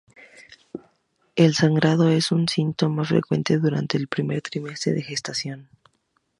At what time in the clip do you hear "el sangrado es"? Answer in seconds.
1.35-2.31